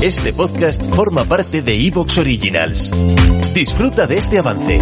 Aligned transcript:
Este 0.00 0.32
podcast 0.32 0.94
forma 0.94 1.24
parte 1.24 1.60
de 1.60 1.74
Evox 1.74 2.18
Originals. 2.18 2.92
Disfruta 3.52 4.06
de 4.06 4.16
este 4.16 4.38
avance. 4.38 4.80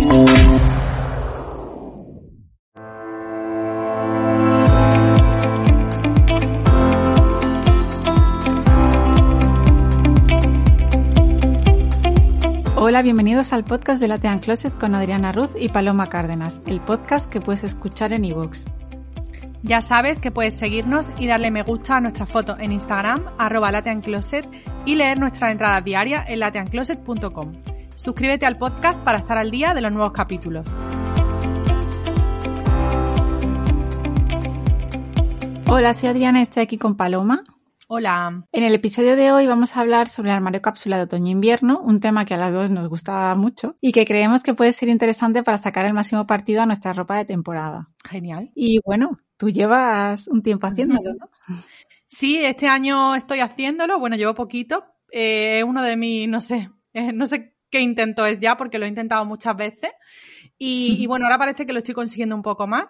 Hola, 12.76 13.00
bienvenidos 13.00 13.54
al 13.54 13.64
podcast 13.64 14.02
de 14.02 14.08
Latean 14.08 14.40
Closet 14.40 14.76
con 14.76 14.94
Adriana 14.94 15.32
Ruz 15.32 15.48
y 15.58 15.70
Paloma 15.70 16.10
Cárdenas, 16.10 16.60
el 16.66 16.82
podcast 16.82 17.30
que 17.30 17.40
puedes 17.40 17.64
escuchar 17.64 18.12
en 18.12 18.26
iVoox. 18.26 18.66
Ya 19.66 19.80
sabes 19.80 20.20
que 20.20 20.30
puedes 20.30 20.56
seguirnos 20.56 21.10
y 21.18 21.26
darle 21.26 21.50
me 21.50 21.64
gusta 21.64 21.96
a 21.96 22.00
nuestra 22.00 22.24
foto 22.24 22.56
en 22.56 22.70
Instagram, 22.70 23.24
arroba 23.36 23.72
lateancloset, 23.72 24.48
y 24.84 24.94
leer 24.94 25.18
nuestra 25.18 25.50
entrada 25.50 25.80
diaria 25.80 26.24
en 26.28 26.38
lateancloset.com. 26.38 27.52
Suscríbete 27.96 28.46
al 28.46 28.58
podcast 28.58 29.00
para 29.00 29.18
estar 29.18 29.38
al 29.38 29.50
día 29.50 29.74
de 29.74 29.80
los 29.80 29.92
nuevos 29.92 30.12
capítulos. 30.12 30.68
Hola, 35.68 35.94
soy 35.94 36.10
Adriana, 36.10 36.42
estoy 36.42 36.62
aquí 36.62 36.78
con 36.78 36.94
Paloma. 36.96 37.42
Hola. 37.88 38.44
En 38.50 38.64
el 38.64 38.74
episodio 38.74 39.14
de 39.14 39.30
hoy 39.30 39.46
vamos 39.46 39.76
a 39.76 39.80
hablar 39.80 40.08
sobre 40.08 40.30
el 40.30 40.34
armario 40.34 40.60
cápsula 40.60 40.96
de 40.96 41.04
otoño-invierno, 41.04 41.78
un 41.78 42.00
tema 42.00 42.24
que 42.24 42.34
a 42.34 42.36
las 42.36 42.52
dos 42.52 42.68
nos 42.68 42.88
gusta 42.88 43.32
mucho 43.36 43.76
y 43.80 43.92
que 43.92 44.04
creemos 44.04 44.42
que 44.42 44.54
puede 44.54 44.72
ser 44.72 44.88
interesante 44.88 45.44
para 45.44 45.56
sacar 45.56 45.86
el 45.86 45.94
máximo 45.94 46.26
partido 46.26 46.62
a 46.62 46.66
nuestra 46.66 46.92
ropa 46.94 47.16
de 47.16 47.26
temporada. 47.26 47.88
Genial. 48.02 48.50
Y 48.56 48.80
bueno, 48.84 49.20
tú 49.36 49.50
llevas 49.50 50.26
un 50.26 50.42
tiempo 50.42 50.66
haciéndolo, 50.66 51.14
¿no? 51.14 51.30
Sí, 52.08 52.38
este 52.44 52.66
año 52.66 53.14
estoy 53.14 53.38
haciéndolo, 53.38 54.00
bueno, 54.00 54.16
llevo 54.16 54.34
poquito. 54.34 54.84
Es 55.08 55.60
eh, 55.60 55.64
uno 55.64 55.80
de 55.84 55.96
mis, 55.96 56.28
no 56.28 56.40
sé, 56.40 56.70
eh, 56.92 57.12
no 57.12 57.28
sé 57.28 57.54
qué 57.70 57.78
intento 57.78 58.26
es 58.26 58.40
ya 58.40 58.56
porque 58.56 58.80
lo 58.80 58.86
he 58.86 58.88
intentado 58.88 59.24
muchas 59.24 59.56
veces. 59.56 59.92
Y, 60.58 60.96
y 60.98 61.06
bueno, 61.06 61.26
ahora 61.26 61.38
parece 61.38 61.64
que 61.64 61.72
lo 61.72 61.78
estoy 61.78 61.94
consiguiendo 61.94 62.34
un 62.34 62.42
poco 62.42 62.66
más. 62.66 62.86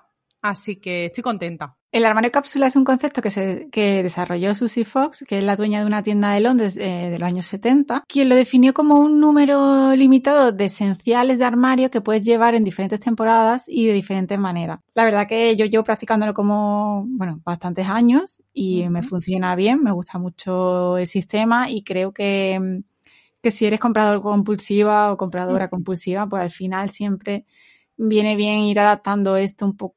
Así 0.46 0.76
que 0.76 1.06
estoy 1.06 1.22
contenta. 1.22 1.76
El 1.90 2.04
armario 2.04 2.30
cápsula 2.30 2.68
es 2.68 2.76
un 2.76 2.84
concepto 2.84 3.20
que, 3.20 3.30
se, 3.30 3.68
que 3.72 4.02
desarrolló 4.04 4.54
Susie 4.54 4.84
Fox, 4.84 5.24
que 5.26 5.38
es 5.38 5.44
la 5.44 5.56
dueña 5.56 5.80
de 5.80 5.86
una 5.86 6.04
tienda 6.04 6.30
de 6.30 6.40
Londres 6.40 6.76
eh, 6.76 7.08
de 7.10 7.18
los 7.18 7.26
años 7.26 7.46
70, 7.46 8.04
quien 8.06 8.28
lo 8.28 8.36
definió 8.36 8.72
como 8.72 9.00
un 9.00 9.18
número 9.18 9.92
limitado 9.96 10.52
de 10.52 10.66
esenciales 10.66 11.38
de 11.38 11.46
armario 11.46 11.90
que 11.90 12.00
puedes 12.00 12.22
llevar 12.22 12.54
en 12.54 12.62
diferentes 12.62 13.00
temporadas 13.00 13.64
y 13.66 13.86
de 13.86 13.92
diferentes 13.92 14.38
maneras. 14.38 14.78
La 14.94 15.04
verdad 15.04 15.26
que 15.26 15.56
yo 15.56 15.66
llevo 15.66 15.82
practicándolo 15.82 16.32
como, 16.32 17.04
bueno, 17.08 17.40
bastantes 17.44 17.88
años 17.88 18.44
y 18.52 18.88
me 18.88 19.02
funciona 19.02 19.56
bien, 19.56 19.82
me 19.82 19.90
gusta 19.90 20.18
mucho 20.18 20.98
el 20.98 21.06
sistema 21.06 21.70
y 21.70 21.82
creo 21.82 22.12
que, 22.12 22.82
que 23.42 23.50
si 23.50 23.66
eres 23.66 23.80
comprador 23.80 24.22
compulsiva 24.22 25.12
o 25.12 25.16
compradora 25.16 25.68
compulsiva, 25.68 26.28
pues 26.28 26.42
al 26.42 26.50
final 26.52 26.90
siempre 26.90 27.46
viene 27.96 28.36
bien 28.36 28.60
ir 28.60 28.80
adaptando 28.80 29.36
esto 29.36 29.64
un 29.64 29.76
poco 29.76 29.96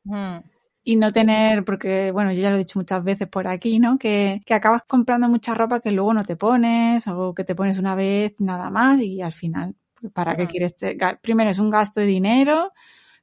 y 0.84 0.96
no 0.96 1.12
tener, 1.12 1.64
porque 1.66 2.12
bueno, 2.12 2.32
yo 2.32 2.42
ya 2.42 2.50
lo 2.50 2.56
he 2.56 2.60
dicho 2.60 2.80
muchas 2.80 3.04
veces 3.04 3.28
por 3.28 3.48
aquí, 3.48 3.80
¿no? 3.80 3.98
Que, 3.98 4.42
que 4.46 4.54
acabas 4.54 4.84
comprando 4.84 5.28
mucha 5.28 5.54
ropa 5.54 5.82
que 5.82 5.92
luego 5.92 6.14
no 6.14 6.24
te 6.24 6.36
pones 6.36 7.08
o 7.08 7.34
que 7.34 7.44
te 7.44 7.56
pones 7.56 7.78
una 7.78 7.96
vez 7.96 8.34
nada 8.40 8.70
más 8.70 9.00
y 9.00 9.22
al 9.22 9.34
final, 9.34 9.76
pues, 10.00 10.12
¿para 10.12 10.36
qué 10.36 10.48
quieres? 10.48 10.76
Primero 11.22 11.50
es 11.50 11.60
un 11.60 11.70
gasto 11.70 12.00
de 12.00 12.08
dinero, 12.08 12.72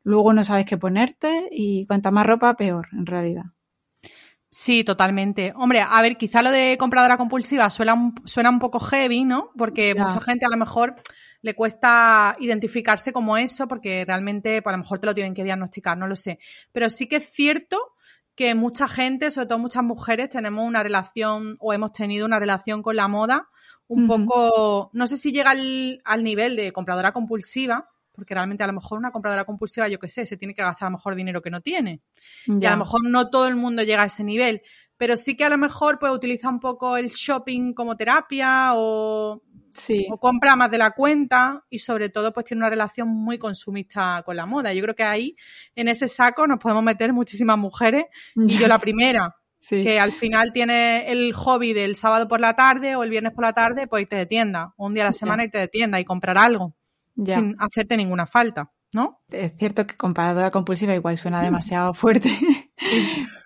luego 0.03 0.33
no 0.33 0.45
sabes 0.45 0.67
qué 0.67 0.77
ponerte 0.77 1.49
y 1.51 1.87
cuanta 1.87 2.11
más 2.11 2.27
ropa, 2.27 2.55
peor, 2.55 2.89
en 2.93 3.07
realidad. 3.07 3.45
Sí, 4.51 4.85
totalmente. 4.85 5.53
Hombre, 5.57 5.81
a 5.81 6.01
ver, 6.03 6.17
quizá 6.17 6.41
lo 6.43 6.51
de 6.51 6.77
compradora 6.79 7.17
compulsiva 7.17 7.69
suena 7.69 7.95
un, 7.95 8.15
suena 8.25 8.49
un 8.49 8.59
poco 8.59 8.79
heavy, 8.79 9.25
¿no? 9.25 9.51
Porque 9.59 9.95
mucha 9.95 10.21
gente 10.21 10.47
a 10.47 10.49
lo 10.49 10.57
mejor 10.57 10.95
le 11.47 11.55
cuesta 11.55 12.37
identificarse 12.41 13.13
como 13.13 13.37
eso 13.37 13.69
porque 13.69 14.05
realmente 14.05 14.61
pues, 14.63 14.75
a 14.75 14.77
lo 14.77 14.83
mejor 14.83 14.99
te 14.99 15.07
lo 15.07 15.15
tienen 15.15 15.33
que 15.33 15.45
diagnosticar, 15.45 15.97
no 15.97 16.09
lo 16.09 16.17
sé. 16.17 16.41
Pero 16.73 16.91
sí 16.91 17.07
que 17.07 17.17
es 17.17 17.31
cierto 17.31 17.93
que 18.35 18.57
mucha 18.57 18.89
gente, 18.89 19.31
sobre 19.31 19.47
todo 19.47 19.61
muchas 19.61 19.85
mujeres, 19.85 20.29
tenemos 20.29 20.67
una 20.67 20.83
relación 20.83 21.57
o 21.61 21.73
hemos 21.73 21.93
tenido 21.93 22.27
una 22.27 22.41
relación 22.41 22.83
con 22.83 22.97
la 22.97 23.07
moda 23.07 23.49
un 23.87 24.09
poco, 24.09 24.91
no 24.93 25.07
sé 25.07 25.17
si 25.17 25.31
llega 25.31 25.51
al, 25.51 26.03
al, 26.05 26.25
nivel 26.25 26.57
de 26.57 26.73
compradora 26.73 27.13
compulsiva, 27.13 27.89
porque 28.11 28.35
realmente 28.35 28.65
a 28.65 28.67
lo 28.67 28.73
mejor 28.73 28.99
una 28.99 29.13
compradora 29.13 29.45
compulsiva, 29.45 29.87
yo 29.87 30.01
qué 30.01 30.09
sé, 30.09 30.27
se 30.27 30.37
tiene 30.37 30.53
que 30.53 30.63
gastar 30.63 30.89
a 30.89 30.91
lo 30.91 30.97
mejor 30.97 31.15
dinero 31.15 31.41
que 31.41 31.51
no 31.51 31.61
tiene. 31.61 32.03
Y 32.47 32.67
a 32.67 32.73
lo 32.73 32.79
mejor 32.79 33.09
no 33.09 33.31
todo 33.31 33.47
el 33.47 33.55
mundo 33.55 33.85
llega 33.85 34.03
a 34.03 34.07
ese 34.07 34.25
nivel, 34.25 34.63
pero 34.97 35.17
sí 35.17 35.37
que 35.37 35.45
a 35.45 35.49
lo 35.49 35.59
mejor 35.59 36.01
pues 36.01 36.11
utiliza 36.11 36.49
un 36.49 36.59
poco 36.59 36.97
el 36.97 37.11
shopping 37.11 37.73
como 37.73 37.97
terapia 37.97 38.73
o 38.75 39.45
o 40.11 40.19
compra 40.19 40.57
más 40.57 40.71
de 40.71 40.79
la 40.79 40.91
cuenta 40.93 41.65
y 41.71 41.79
sobre 41.79 42.09
todo 42.09 42.33
pues 42.33 42.47
tiene 42.47 42.61
una 42.61 42.71
relación 42.71 43.09
muy 43.09 43.39
consumista 43.39 44.23
con 44.25 44.37
la 44.37 44.47
moda. 44.47 44.73
Yo 44.73 44.83
creo 44.83 44.95
que 44.95 45.05
ahí 45.05 45.37
en 45.75 45.89
ese 45.89 46.09
saco 46.09 46.47
nos 46.47 46.59
podemos 46.59 46.83
meter 46.83 47.13
muchísimas 47.13 47.59
mujeres 47.59 48.05
y 48.35 48.59
yo 48.59 48.69
la 48.69 48.79
primera. 48.79 49.35
Que 49.69 49.99
al 49.99 50.13
final 50.13 50.53
tiene 50.53 51.11
el 51.11 51.33
hobby 51.33 51.73
del 51.73 51.97
sábado 51.97 52.29
por 52.29 52.39
la 52.39 52.55
tarde 52.55 52.95
o 52.95 53.03
el 53.03 53.11
viernes 53.11 53.33
por 53.33 53.43
la 53.43 53.53
tarde, 53.53 53.89
pues 53.89 54.03
irte 54.03 54.15
de 54.15 54.27
tienda, 54.27 54.73
un 54.77 54.95
día 54.95 55.03
a 55.03 55.07
la 55.07 55.13
semana 55.13 55.43
irte 55.43 55.59
de 55.59 55.67
tienda 55.67 55.99
y 55.99 56.05
comprar 56.05 56.39
algo 56.39 56.77
sin 57.25 57.57
hacerte 57.59 57.97
ninguna 57.97 58.27
falta. 58.27 58.71
¿no? 58.93 59.21
Es 59.31 59.53
cierto 59.59 59.87
que 59.87 59.97
comparadora 59.97 60.51
compulsiva 60.51 60.95
igual 60.95 61.17
suena 61.17 61.43
demasiado 61.43 61.95
fuerte. 61.95 62.31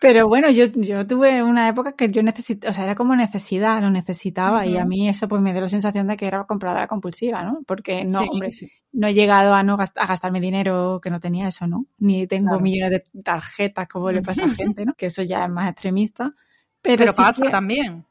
Pero 0.00 0.26
bueno, 0.28 0.50
yo, 0.50 0.66
yo 0.66 1.06
tuve 1.06 1.42
una 1.42 1.68
época 1.68 1.92
que 1.92 2.10
yo 2.10 2.22
necesitaba, 2.22 2.70
o 2.70 2.72
sea, 2.72 2.84
era 2.84 2.94
como 2.94 3.14
necesidad, 3.14 3.82
lo 3.82 3.90
necesitaba 3.90 4.66
y 4.66 4.78
a 4.78 4.84
mí 4.84 5.08
eso 5.08 5.28
pues 5.28 5.42
me 5.42 5.52
dio 5.52 5.60
la 5.60 5.68
sensación 5.68 6.06
de 6.06 6.16
que 6.16 6.26
era 6.26 6.44
compradora 6.44 6.86
compulsiva, 6.86 7.42
¿no? 7.42 7.60
Porque 7.66 8.04
no, 8.04 8.20
hombre, 8.20 8.48
no 8.92 9.08
he 9.08 9.14
llegado 9.14 9.54
a 9.54 9.62
no 9.62 9.74
a 9.74 10.06
gastarme 10.06 10.40
dinero 10.40 11.00
que 11.02 11.10
no 11.10 11.20
tenía 11.20 11.48
eso, 11.48 11.66
¿no? 11.66 11.86
Ni 11.98 12.26
tengo 12.26 12.58
millones 12.60 12.90
de 12.90 13.22
tarjetas 13.22 13.88
como 13.88 14.10
le 14.10 14.22
pasa 14.22 14.44
a 14.44 14.48
gente, 14.48 14.86
¿no? 14.86 14.94
Que 14.94 15.06
eso 15.06 15.22
ya 15.22 15.44
es 15.44 15.50
más 15.50 15.68
extremista. 15.68 16.34
Pero, 16.82 17.12
pasa 17.12 17.50
también. 17.50 18.04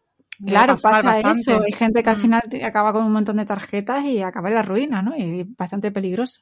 Claro, 0.45 0.78
pasa 0.78 1.19
eso. 1.19 1.62
Hay 1.62 1.72
gente 1.72 2.01
que 2.01 2.09
al 2.09 2.18
final 2.18 2.44
acaba 2.63 2.94
con 2.94 3.03
un 3.03 3.12
montón 3.12 3.38
de 3.38 3.45
tarjetas 3.45 4.06
y 4.06 4.22
acaba 4.22 4.50
en 4.50 4.56
la 4.56 4.62
ruina, 4.62 5.01
¿no? 5.01 5.18
Y 5.18 5.41
es 5.41 5.57
bastante 5.57 5.91
peligroso. 5.91 6.41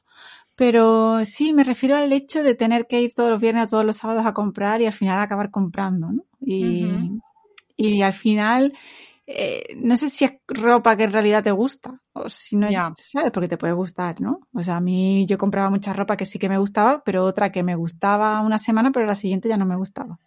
Pero 0.58 1.24
sí, 1.24 1.52
me 1.52 1.62
refiero 1.62 1.94
al 1.94 2.12
hecho 2.12 2.42
de 2.42 2.56
tener 2.56 2.88
que 2.88 3.00
ir 3.00 3.14
todos 3.14 3.30
los 3.30 3.40
viernes 3.40 3.66
o 3.66 3.68
todos 3.68 3.84
los 3.84 3.94
sábados 3.94 4.26
a 4.26 4.34
comprar 4.34 4.82
y 4.82 4.86
al 4.86 4.92
final 4.92 5.20
acabar 5.20 5.52
comprando, 5.52 6.10
¿no? 6.10 6.24
Y, 6.40 6.90
y 7.76 8.02
al 8.02 8.12
final, 8.12 8.76
eh, 9.24 9.76
no 9.76 9.96
sé 9.96 10.10
si 10.10 10.24
es 10.24 10.32
ropa 10.48 10.96
que 10.96 11.04
en 11.04 11.12
realidad 11.12 11.44
te 11.44 11.52
gusta 11.52 12.02
o 12.12 12.28
si 12.28 12.56
no, 12.56 12.68
ya. 12.68 12.92
¿sabes? 12.96 13.30
Porque 13.30 13.46
te 13.46 13.56
puede 13.56 13.72
gustar, 13.72 14.20
¿no? 14.20 14.40
O 14.52 14.60
sea, 14.60 14.78
a 14.78 14.80
mí 14.80 15.26
yo 15.26 15.38
compraba 15.38 15.70
mucha 15.70 15.92
ropa 15.92 16.16
que 16.16 16.24
sí 16.24 16.40
que 16.40 16.48
me 16.48 16.58
gustaba, 16.58 17.04
pero 17.04 17.24
otra 17.24 17.52
que 17.52 17.62
me 17.62 17.76
gustaba 17.76 18.40
una 18.40 18.58
semana, 18.58 18.90
pero 18.90 19.06
la 19.06 19.14
siguiente 19.14 19.48
ya 19.48 19.58
no 19.58 19.64
me 19.64 19.76
gustaba. 19.76 20.18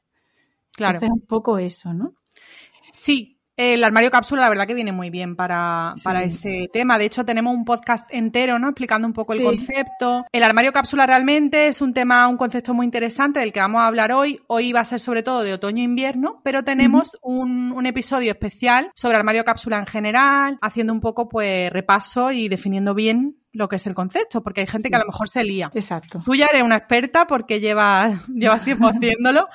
Claro. 0.72 0.96
Entonces, 0.96 1.22
un 1.22 1.28
poco 1.28 1.58
eso, 1.58 1.94
¿no? 1.94 2.14
Sí, 2.94 3.38
el 3.62 3.84
armario 3.84 4.10
cápsula, 4.10 4.42
la 4.42 4.50
verdad 4.50 4.66
que 4.66 4.74
viene 4.74 4.92
muy 4.92 5.12
bien 5.12 5.36
para, 5.36 5.94
para, 6.04 6.24
ese 6.24 6.68
tema. 6.74 6.98
De 6.98 7.06
hecho, 7.06 7.24
tenemos 7.24 7.54
un 7.54 7.64
podcast 7.64 8.08
entero, 8.10 8.58
¿no? 8.58 8.70
Explicando 8.70 9.08
un 9.08 9.14
poco 9.14 9.34
el 9.34 9.44
concepto. 9.44 10.26
El 10.32 10.44
armario 10.44 10.74
cápsula 10.74 11.06
realmente 11.06 11.68
es 11.68 11.80
un 11.80 11.94
tema, 11.94 12.28
un 12.28 12.38
concepto 12.38 12.74
muy 12.74 12.86
interesante 12.86 13.40
del 13.40 13.54
que 13.54 13.60
vamos 13.60 13.82
a 13.82 13.88
hablar 13.88 14.12
hoy. 14.14 14.40
Hoy 14.48 14.72
va 14.72 14.80
a 14.80 14.86
ser 14.86 15.00
sobre 15.00 15.22
todo 15.22 15.44
de 15.44 15.54
otoño-invierno, 15.54 16.42
pero 16.44 16.64
tenemos 16.64 17.18
un, 17.22 17.72
un, 17.72 17.86
episodio 17.86 18.32
especial 18.32 18.92
sobre 18.96 19.18
armario 19.18 19.44
cápsula 19.44 19.78
en 19.78 19.86
general, 19.86 20.58
haciendo 20.62 20.92
un 20.94 21.02
poco, 21.02 21.30
pues, 21.30 21.72
repaso 21.72 22.32
y 22.32 22.50
definiendo 22.50 22.96
bien 22.96 23.38
lo 23.54 23.68
que 23.68 23.76
es 23.76 23.86
el 23.86 23.94
concepto, 23.94 24.42
porque 24.42 24.62
hay 24.62 24.68
gente 24.68 24.90
que 24.90 24.96
a 24.96 25.00
lo 25.00 25.06
mejor 25.06 25.30
se 25.30 25.44
lía. 25.44 25.72
Exacto. 25.74 26.22
Tú 26.26 26.36
ya 26.36 26.48
eres 26.48 26.64
una 26.64 26.78
experta 26.78 27.28
porque 27.28 27.60
llevas, 27.60 28.28
llevas 28.34 28.64
tiempo 28.64 28.88
haciéndolo, 28.88 29.48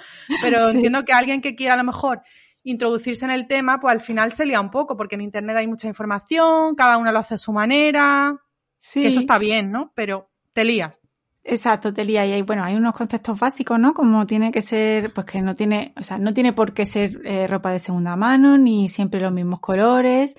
pero 0.43 0.69
entiendo 0.71 1.05
que 1.05 1.13
alguien 1.13 1.41
que 1.41 1.55
quiera 1.55 1.75
a 1.75 1.79
lo 1.79 1.85
mejor 1.85 2.23
introducirse 2.67 3.25
en 3.25 3.31
el 3.31 3.47
tema, 3.47 3.81
pues 3.81 3.93
al 3.93 4.01
final 4.01 4.33
se 4.33 4.45
lía 4.45 4.61
un 4.61 4.71
poco, 4.71 4.97
porque 4.97 5.15
en 5.15 5.21
Internet 5.21 5.57
hay 5.57 5.69
mucha 5.69 5.87
información, 5.87 6.75
cada 6.75 6.99
uno 6.99 7.13
lo 7.13 7.21
hace 7.21 7.35
a 7.35 7.39
su 7.39 7.53
manera, 7.53 8.37
sí. 8.77 9.03
que 9.03 9.09
eso 9.09 9.21
está 9.21 9.39
bien, 9.39 9.71
¿no? 9.71 9.93
Pero 9.95 10.31
te 10.53 10.65
lías. 10.65 11.01
Exacto, 11.49 11.95
te 11.95 12.05
lías. 12.05 12.27
Y 12.27 12.33
hay, 12.33 12.43
bueno, 12.43 12.65
hay 12.65 12.75
unos 12.75 12.93
conceptos 12.93 13.39
básicos, 13.39 13.79
¿no? 13.79 13.95
Como 13.95 14.27
tiene 14.27 14.51
que 14.51 14.63
ser, 14.63 15.13
pues 15.13 15.27
que 15.27 15.41
no 15.41 15.55
tiene, 15.55 15.95
o 15.97 16.03
sea, 16.03 16.19
no 16.19 16.35
tiene 16.35 16.53
por 16.53 16.75
qué 16.75 16.85
ser 16.85 17.21
eh, 17.25 17.47
ropa 17.47 17.71
de 17.71 17.79
segunda 17.79 18.17
mano, 18.17 18.59
ni 18.59 18.89
siempre 18.89 19.21
los 19.21 19.33
mismos 19.33 19.61
colores. 19.61 20.35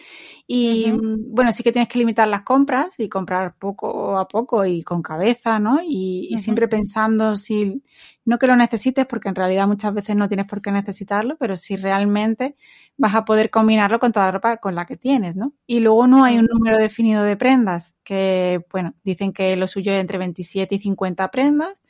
Y 0.45 0.91
bueno, 0.91 1.53
sí 1.53 1.63
que 1.63 1.71
tienes 1.71 1.87
que 1.87 1.99
limitar 1.99 2.27
las 2.27 2.41
compras 2.41 2.87
y 2.97 3.07
comprar 3.07 3.55
poco 3.57 4.17
a 4.17 4.27
poco 4.27 4.65
y 4.65 4.83
con 4.83 5.01
cabeza, 5.01 5.59
¿no? 5.59 5.79
Y, 5.81 6.27
y 6.29 6.37
siempre 6.39 6.67
pensando 6.67 7.37
si, 7.37 7.81
no 8.27 8.37
que 8.37 8.45
lo 8.45 8.57
necesites, 8.57 9.05
porque 9.05 9.29
en 9.29 9.35
realidad 9.35 9.67
muchas 9.67 9.93
veces 9.93 10.13
no 10.17 10.27
tienes 10.27 10.47
por 10.47 10.61
qué 10.61 10.69
necesitarlo, 10.69 11.37
pero 11.37 11.55
si 11.55 11.77
realmente 11.77 12.57
vas 12.97 13.15
a 13.15 13.23
poder 13.23 13.49
combinarlo 13.49 13.99
con 13.99 14.11
toda 14.11 14.25
la 14.25 14.31
ropa 14.33 14.57
con 14.57 14.75
la 14.75 14.85
que 14.85 14.97
tienes, 14.97 15.37
¿no? 15.37 15.53
Y 15.65 15.79
luego 15.79 16.07
no 16.07 16.25
hay 16.25 16.37
un 16.37 16.45
número 16.45 16.77
definido 16.77 17.23
de 17.23 17.37
prendas, 17.37 17.95
que, 18.03 18.65
bueno, 18.69 18.95
dicen 19.01 19.31
que 19.31 19.55
lo 19.55 19.65
suyo 19.65 19.93
es 19.93 20.01
entre 20.01 20.17
27 20.17 20.75
y 20.75 20.79
50 20.79 21.31
prendas, 21.31 21.81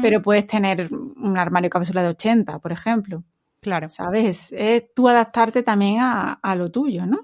pero 0.00 0.22
puedes 0.22 0.46
tener 0.46 0.88
un 0.90 1.36
armario 1.36 1.68
cápsula 1.68 2.02
de 2.02 2.08
80, 2.08 2.60
por 2.60 2.72
ejemplo. 2.72 3.22
Claro. 3.60 3.90
¿Sabes? 3.90 4.52
Es 4.52 4.84
tú 4.94 5.06
adaptarte 5.06 5.62
también 5.62 6.00
a, 6.00 6.32
a 6.32 6.54
lo 6.54 6.70
tuyo, 6.70 7.04
¿no? 7.04 7.20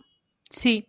Sí. 0.50 0.86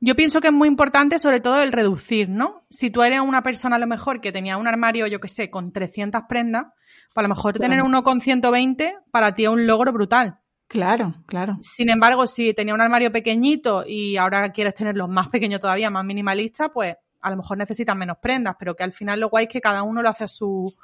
Yo 0.00 0.16
pienso 0.16 0.40
que 0.40 0.48
es 0.48 0.52
muy 0.52 0.66
importante 0.66 1.18
sobre 1.18 1.40
todo 1.40 1.60
el 1.60 1.72
reducir, 1.72 2.28
¿no? 2.30 2.64
Si 2.70 2.90
tú 2.90 3.02
eres 3.02 3.20
una 3.20 3.42
persona 3.42 3.76
a 3.76 3.78
lo 3.78 3.86
mejor 3.86 4.20
que 4.22 4.32
tenía 4.32 4.56
un 4.56 4.66
armario, 4.66 5.06
yo 5.06 5.20
que 5.20 5.28
sé, 5.28 5.50
con 5.50 5.72
300 5.72 6.22
prendas, 6.26 6.68
pues 7.12 7.18
a 7.18 7.22
lo 7.22 7.28
mejor 7.28 7.58
tener 7.58 7.82
uno 7.82 8.02
con 8.02 8.20
120 8.20 8.96
para 9.10 9.34
ti 9.34 9.44
es 9.44 9.50
un 9.50 9.66
logro 9.66 9.92
brutal. 9.92 10.40
Claro, 10.68 11.14
claro. 11.26 11.58
Sin 11.60 11.90
embargo, 11.90 12.26
si 12.26 12.54
tenía 12.54 12.74
un 12.74 12.80
armario 12.80 13.12
pequeñito 13.12 13.84
y 13.86 14.16
ahora 14.16 14.50
quieres 14.52 14.74
tenerlo 14.74 15.06
más 15.08 15.28
pequeño 15.28 15.58
todavía, 15.58 15.90
más 15.90 16.04
minimalista, 16.04 16.72
pues 16.72 16.94
a 17.20 17.30
lo 17.30 17.36
mejor 17.36 17.58
necesitas 17.58 17.96
menos 17.96 18.16
prendas, 18.22 18.54
pero 18.58 18.74
que 18.74 18.84
al 18.84 18.92
final 18.92 19.20
lo 19.20 19.28
guay 19.28 19.44
es 19.44 19.52
que 19.52 19.60
cada 19.60 19.82
uno 19.82 20.00
lo 20.00 20.08
hace 20.08 20.24
a 20.24 20.28
su, 20.28 20.74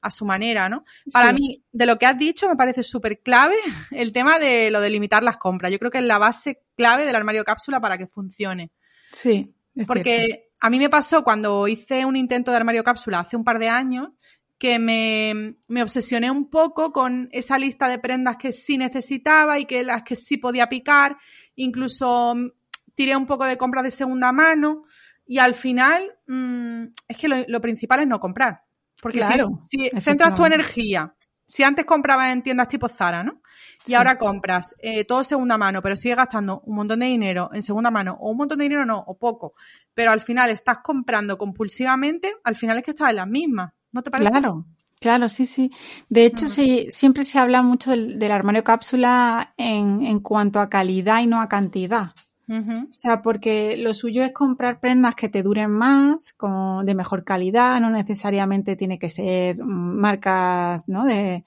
a 0.00 0.10
su 0.10 0.24
manera, 0.24 0.68
¿no? 0.68 0.84
Para 1.12 1.32
mí, 1.32 1.62
de 1.72 1.86
lo 1.86 1.98
que 1.98 2.06
has 2.06 2.18
dicho, 2.18 2.48
me 2.48 2.56
parece 2.56 2.82
súper 2.82 3.20
clave 3.20 3.56
el 3.90 4.12
tema 4.12 4.38
de 4.38 4.70
lo 4.70 4.80
de 4.80 4.90
limitar 4.90 5.22
las 5.22 5.36
compras. 5.36 5.70
Yo 5.72 5.78
creo 5.78 5.90
que 5.90 5.98
es 5.98 6.04
la 6.04 6.18
base 6.18 6.62
clave 6.76 7.06
del 7.06 7.16
armario 7.16 7.44
cápsula 7.44 7.80
para 7.80 7.98
que 7.98 8.06
funcione. 8.06 8.70
Sí. 9.12 9.54
Porque 9.86 10.50
a 10.60 10.70
mí 10.70 10.78
me 10.78 10.88
pasó 10.88 11.24
cuando 11.24 11.66
hice 11.68 12.04
un 12.04 12.16
intento 12.16 12.50
de 12.50 12.56
armario 12.56 12.84
cápsula 12.84 13.20
hace 13.20 13.36
un 13.36 13.44
par 13.44 13.58
de 13.58 13.68
años 13.68 14.10
que 14.58 14.78
me, 14.78 15.56
me, 15.68 15.82
obsesioné 15.82 16.30
un 16.30 16.50
poco 16.50 16.92
con 16.92 17.30
esa 17.32 17.58
lista 17.58 17.88
de 17.88 17.98
prendas 17.98 18.36
que 18.36 18.52
sí 18.52 18.76
necesitaba 18.76 19.58
y 19.58 19.64
que 19.64 19.82
las 19.82 20.02
que 20.02 20.16
sí 20.16 20.36
podía 20.36 20.68
picar. 20.68 21.16
Incluso 21.56 22.34
mm, 22.34 22.50
tiré 22.94 23.16
un 23.16 23.24
poco 23.24 23.46
de 23.46 23.56
compras 23.56 23.84
de 23.84 23.90
segunda 23.90 24.32
mano 24.32 24.82
y 25.26 25.38
al 25.38 25.54
final 25.54 26.12
mmm, 26.26 26.88
es 27.08 27.16
que 27.16 27.28
lo, 27.28 27.36
lo, 27.48 27.60
principal 27.62 28.00
es 28.00 28.06
no 28.06 28.20
comprar. 28.20 28.64
Porque 29.00 29.18
claro, 29.18 29.58
si, 29.68 29.88
si 29.88 30.00
centras 30.00 30.34
tu 30.34 30.44
energía, 30.44 31.14
si 31.46 31.64
antes 31.64 31.84
comprabas 31.84 32.32
en 32.32 32.42
tiendas 32.42 32.68
tipo 32.68 32.88
Zara, 32.88 33.24
¿no? 33.24 33.40
Y 33.84 33.88
sí. 33.88 33.94
ahora 33.94 34.18
compras 34.18 34.74
eh, 34.78 35.04
todo 35.04 35.24
segunda 35.24 35.58
mano, 35.58 35.82
pero 35.82 35.96
sigues 35.96 36.16
gastando 36.16 36.60
un 36.66 36.76
montón 36.76 37.00
de 37.00 37.06
dinero 37.06 37.50
en 37.52 37.62
segunda 37.62 37.90
mano, 37.90 38.16
o 38.20 38.30
un 38.30 38.36
montón 38.36 38.58
de 38.58 38.64
dinero 38.64 38.84
no, 38.84 38.98
o 38.98 39.18
poco, 39.18 39.54
pero 39.94 40.12
al 40.12 40.20
final 40.20 40.50
estás 40.50 40.78
comprando 40.78 41.36
compulsivamente, 41.36 42.34
al 42.44 42.56
final 42.56 42.78
es 42.78 42.84
que 42.84 42.90
estás 42.92 43.10
en 43.10 43.16
las 43.16 43.26
mismas, 43.28 43.72
¿no 43.90 44.02
te 44.02 44.10
parece? 44.10 44.30
Claro, 44.30 44.66
claro, 45.00 45.28
sí, 45.28 45.44
sí. 45.44 45.72
De 46.08 46.24
hecho, 46.26 46.44
uh 46.44 46.48
-huh. 46.48 46.52
sí, 46.52 46.86
siempre 46.90 47.24
se 47.24 47.38
habla 47.38 47.62
mucho 47.62 47.90
del, 47.90 48.18
del 48.18 48.32
armario 48.32 48.62
cápsula 48.62 49.54
en, 49.56 50.04
en 50.04 50.20
cuanto 50.20 50.60
a 50.60 50.68
calidad 50.68 51.20
y 51.20 51.26
no 51.26 51.40
a 51.40 51.48
cantidad. 51.48 52.12
Uh 52.50 52.54
-huh. 52.54 52.90
O 52.90 52.98
sea, 52.98 53.22
porque 53.22 53.76
lo 53.76 53.94
suyo 53.94 54.24
es 54.24 54.32
comprar 54.32 54.80
prendas 54.80 55.14
que 55.14 55.28
te 55.28 55.44
duren 55.44 55.70
más, 55.70 56.32
con, 56.32 56.84
de 56.84 56.96
mejor 56.96 57.22
calidad, 57.22 57.80
no 57.80 57.90
necesariamente 57.90 58.74
tiene 58.74 58.98
que 58.98 59.08
ser 59.08 59.56
marcas, 59.64 60.88
¿no? 60.88 61.04
De, 61.04 61.44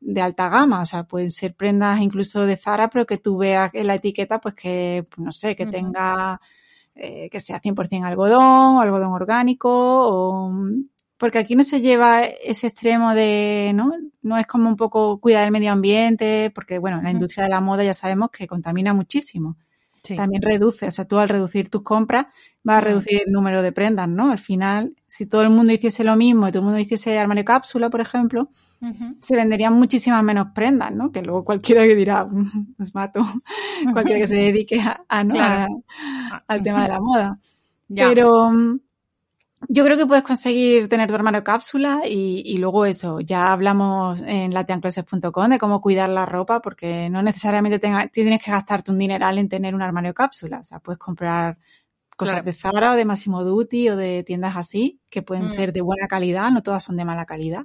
de 0.00 0.20
alta 0.22 0.48
gama, 0.48 0.80
o 0.80 0.84
sea, 0.84 1.04
pueden 1.04 1.30
ser 1.32 1.54
prendas 1.56 2.00
incluso 2.00 2.46
de 2.46 2.56
Zara, 2.56 2.88
pero 2.88 3.04
que 3.04 3.18
tú 3.18 3.36
veas 3.38 3.74
en 3.74 3.88
la 3.88 3.96
etiqueta, 3.96 4.38
pues 4.40 4.54
que, 4.54 5.06
no 5.16 5.32
sé, 5.32 5.56
que 5.56 5.64
uh 5.64 5.66
-huh. 5.66 5.72
tenga, 5.72 6.40
eh, 6.94 7.28
que 7.30 7.40
sea 7.40 7.60
100% 7.60 8.04
algodón, 8.04 8.76
o 8.76 8.80
algodón 8.80 9.12
orgánico, 9.12 9.70
o, 9.72 10.52
porque 11.18 11.38
aquí 11.38 11.56
no 11.56 11.64
se 11.64 11.80
lleva 11.80 12.22
ese 12.22 12.68
extremo 12.68 13.12
de, 13.14 13.72
¿no? 13.74 13.92
No 14.22 14.36
es 14.36 14.46
como 14.46 14.68
un 14.68 14.76
poco 14.76 15.18
cuidar 15.20 15.44
el 15.44 15.50
medio 15.50 15.72
ambiente, 15.72 16.52
porque 16.54 16.78
bueno, 16.78 17.02
la 17.02 17.10
industria 17.10 17.44
de 17.44 17.50
la 17.50 17.60
moda 17.60 17.82
ya 17.82 17.94
sabemos 17.94 18.30
que 18.30 18.46
contamina 18.46 18.94
muchísimo. 18.94 19.56
Sí. 20.04 20.16
También 20.16 20.42
reduce, 20.42 20.86
o 20.86 20.90
sea, 20.90 21.06
tú 21.06 21.16
al 21.18 21.30
reducir 21.30 21.70
tus 21.70 21.82
compras 21.82 22.26
vas 22.62 22.76
a 22.78 22.80
reducir 22.82 23.22
el 23.26 23.32
número 23.32 23.62
de 23.62 23.72
prendas, 23.72 24.06
¿no? 24.06 24.30
Al 24.30 24.38
final, 24.38 24.94
si 25.06 25.26
todo 25.26 25.40
el 25.40 25.48
mundo 25.50 25.72
hiciese 25.72 26.04
lo 26.04 26.14
mismo 26.14 26.46
y 26.46 26.50
todo 26.52 26.60
el 26.60 26.66
mundo 26.66 26.78
hiciese 26.78 27.18
armario 27.18 27.44
cápsula, 27.44 27.88
por 27.88 28.02
ejemplo, 28.02 28.50
uh 28.82 28.86
-huh. 28.86 29.16
se 29.18 29.34
venderían 29.34 29.72
muchísimas 29.72 30.22
menos 30.22 30.48
prendas, 30.54 30.92
¿no? 30.92 31.10
Que 31.10 31.22
luego 31.22 31.42
cualquiera 31.42 31.84
que 31.86 31.96
dirá, 31.96 32.24
mm, 32.26 32.74
os 32.78 32.94
mato, 32.94 33.20
cualquiera 33.94 34.20
que 34.20 34.26
se 34.26 34.36
dedique 34.36 34.78
a, 34.78 35.04
a 35.08 35.24
¿no? 35.24 35.34
Claro. 35.34 35.84
A, 36.32 36.44
al 36.48 36.62
tema 36.62 36.82
de 36.82 36.88
la 36.88 37.00
moda. 37.00 37.38
Ya. 37.88 38.08
Pero 38.08 38.50
mm, 38.50 38.80
yo 39.68 39.84
creo 39.84 39.96
que 39.96 40.06
puedes 40.06 40.24
conseguir 40.24 40.88
tener 40.88 41.08
tu 41.08 41.14
armario 41.14 41.44
cápsula 41.44 42.02
y, 42.04 42.42
y 42.44 42.56
luego 42.56 42.86
eso, 42.86 43.20
ya 43.20 43.52
hablamos 43.52 44.20
en 44.26 44.52
latiancloses.com 44.52 45.48
de 45.48 45.58
cómo 45.58 45.80
cuidar 45.80 46.08
la 46.08 46.26
ropa 46.26 46.60
porque 46.60 47.08
no 47.10 47.22
necesariamente 47.22 47.78
tenga, 47.78 48.08
tienes 48.08 48.42
que 48.42 48.50
gastarte 48.50 48.90
un 48.90 48.98
dineral 48.98 49.38
en 49.38 49.48
tener 49.48 49.74
un 49.74 49.82
armario 49.82 50.14
cápsula. 50.14 50.58
O 50.58 50.64
sea, 50.64 50.80
puedes 50.80 50.98
comprar 50.98 51.58
cosas 52.16 52.34
claro. 52.34 52.46
de 52.46 52.52
Zara 52.52 52.92
o 52.92 52.96
de 52.96 53.04
Massimo 53.04 53.44
Dutti 53.44 53.88
o 53.88 53.96
de 53.96 54.22
tiendas 54.22 54.56
así 54.56 55.00
que 55.10 55.22
pueden 55.22 55.46
mm. 55.46 55.48
ser 55.48 55.72
de 55.72 55.80
buena 55.80 56.06
calidad, 56.06 56.50
no 56.50 56.62
todas 56.62 56.84
son 56.84 56.96
de 56.96 57.04
mala 57.04 57.26
calidad. 57.26 57.64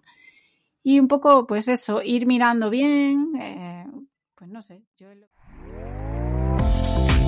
Y 0.84 1.00
un 1.00 1.07
poco, 1.07 1.45
pues 1.45 1.68
eso, 1.68 2.02
ir 2.02 2.25
mirando 2.25 2.69
bien, 2.69 3.34
eh, 3.40 3.86
pues 4.36 4.50
no 4.50 4.62
sé, 4.62 4.84
yo... 4.98 5.07